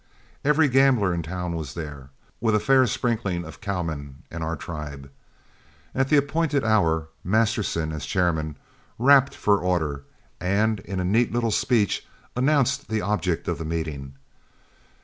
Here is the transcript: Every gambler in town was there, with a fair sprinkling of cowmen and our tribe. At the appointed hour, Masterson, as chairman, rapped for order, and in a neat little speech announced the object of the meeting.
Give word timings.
Every 0.43 0.67
gambler 0.67 1.13
in 1.13 1.21
town 1.21 1.55
was 1.55 1.75
there, 1.75 2.09
with 2.39 2.55
a 2.55 2.59
fair 2.59 2.87
sprinkling 2.87 3.45
of 3.45 3.61
cowmen 3.61 4.23
and 4.31 4.43
our 4.43 4.55
tribe. 4.55 5.11
At 5.93 6.09
the 6.09 6.17
appointed 6.17 6.63
hour, 6.63 7.09
Masterson, 7.23 7.91
as 7.91 8.07
chairman, 8.07 8.55
rapped 8.97 9.35
for 9.35 9.59
order, 9.59 10.03
and 10.39 10.79
in 10.79 10.99
a 10.99 11.05
neat 11.05 11.31
little 11.31 11.51
speech 11.51 12.03
announced 12.35 12.87
the 12.87 13.01
object 13.01 13.47
of 13.47 13.59
the 13.59 13.63
meeting. 13.63 14.15